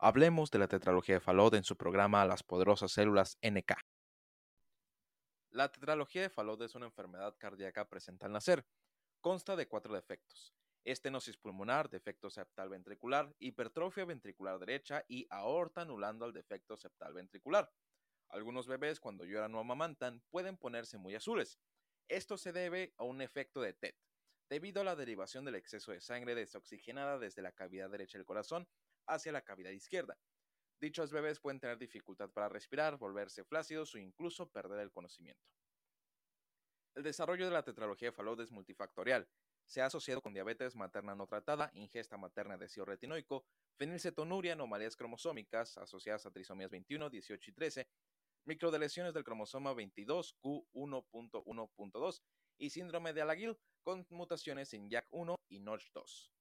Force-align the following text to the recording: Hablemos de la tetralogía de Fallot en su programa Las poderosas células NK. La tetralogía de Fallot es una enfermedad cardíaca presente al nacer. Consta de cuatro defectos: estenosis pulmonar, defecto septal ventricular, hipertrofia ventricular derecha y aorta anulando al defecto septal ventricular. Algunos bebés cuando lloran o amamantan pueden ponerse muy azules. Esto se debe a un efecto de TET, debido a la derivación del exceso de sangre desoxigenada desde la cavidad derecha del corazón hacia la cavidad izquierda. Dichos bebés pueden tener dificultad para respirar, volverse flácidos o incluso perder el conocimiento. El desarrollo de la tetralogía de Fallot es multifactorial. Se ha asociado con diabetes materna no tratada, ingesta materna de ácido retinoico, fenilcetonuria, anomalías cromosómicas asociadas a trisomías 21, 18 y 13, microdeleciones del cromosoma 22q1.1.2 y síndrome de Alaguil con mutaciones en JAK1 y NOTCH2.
Hablemos 0.00 0.52
de 0.52 0.60
la 0.60 0.68
tetralogía 0.68 1.16
de 1.16 1.20
Fallot 1.20 1.54
en 1.54 1.64
su 1.64 1.76
programa 1.76 2.24
Las 2.24 2.44
poderosas 2.44 2.92
células 2.92 3.36
NK. 3.42 3.72
La 5.50 5.72
tetralogía 5.72 6.22
de 6.22 6.30
Fallot 6.30 6.62
es 6.62 6.76
una 6.76 6.86
enfermedad 6.86 7.34
cardíaca 7.36 7.88
presente 7.88 8.24
al 8.24 8.30
nacer. 8.30 8.64
Consta 9.20 9.56
de 9.56 9.66
cuatro 9.66 9.92
defectos: 9.92 10.54
estenosis 10.84 11.36
pulmonar, 11.36 11.90
defecto 11.90 12.30
septal 12.30 12.68
ventricular, 12.68 13.34
hipertrofia 13.40 14.04
ventricular 14.04 14.60
derecha 14.60 15.04
y 15.08 15.26
aorta 15.30 15.80
anulando 15.80 16.24
al 16.24 16.32
defecto 16.32 16.76
septal 16.76 17.12
ventricular. 17.14 17.68
Algunos 18.28 18.68
bebés 18.68 19.00
cuando 19.00 19.24
lloran 19.24 19.52
o 19.56 19.58
amamantan 19.58 20.22
pueden 20.30 20.58
ponerse 20.58 20.96
muy 20.96 21.16
azules. 21.16 21.58
Esto 22.06 22.38
se 22.38 22.52
debe 22.52 22.94
a 22.98 23.02
un 23.02 23.20
efecto 23.20 23.60
de 23.60 23.72
TET, 23.72 23.96
debido 24.48 24.82
a 24.82 24.84
la 24.84 24.94
derivación 24.94 25.44
del 25.44 25.56
exceso 25.56 25.90
de 25.90 26.00
sangre 26.00 26.36
desoxigenada 26.36 27.18
desde 27.18 27.42
la 27.42 27.50
cavidad 27.50 27.90
derecha 27.90 28.16
del 28.16 28.26
corazón 28.26 28.68
hacia 29.08 29.32
la 29.32 29.42
cavidad 29.42 29.70
izquierda. 29.70 30.18
Dichos 30.80 31.10
bebés 31.10 31.40
pueden 31.40 31.58
tener 31.58 31.76
dificultad 31.76 32.30
para 32.30 32.48
respirar, 32.48 32.98
volverse 32.98 33.42
flácidos 33.44 33.92
o 33.94 33.98
incluso 33.98 34.48
perder 34.48 34.78
el 34.80 34.92
conocimiento. 34.92 35.42
El 36.94 37.02
desarrollo 37.02 37.46
de 37.46 37.52
la 37.52 37.64
tetralogía 37.64 38.08
de 38.08 38.12
Fallot 38.12 38.40
es 38.40 38.52
multifactorial. 38.52 39.28
Se 39.66 39.82
ha 39.82 39.86
asociado 39.86 40.22
con 40.22 40.32
diabetes 40.32 40.76
materna 40.76 41.14
no 41.14 41.26
tratada, 41.26 41.70
ingesta 41.74 42.16
materna 42.16 42.56
de 42.56 42.64
ácido 42.66 42.86
retinoico, 42.86 43.44
fenilcetonuria, 43.76 44.52
anomalías 44.54 44.96
cromosómicas 44.96 45.76
asociadas 45.78 46.24
a 46.26 46.30
trisomías 46.30 46.70
21, 46.70 47.10
18 47.10 47.50
y 47.50 47.54
13, 47.54 47.88
microdeleciones 48.46 49.14
del 49.14 49.24
cromosoma 49.24 49.74
22q1.1.2 49.74 52.22
y 52.56 52.70
síndrome 52.70 53.12
de 53.12 53.22
Alaguil 53.22 53.58
con 53.82 54.06
mutaciones 54.10 54.72
en 54.74 54.88
JAK1 54.88 55.34
y 55.48 55.58
NOTCH2. 55.60 56.37